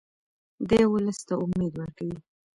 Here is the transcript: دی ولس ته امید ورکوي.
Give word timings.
دی 0.69 0.81
ولس 0.91 1.19
ته 1.27 1.33
امید 1.43 1.73
ورکوي. 1.77 2.17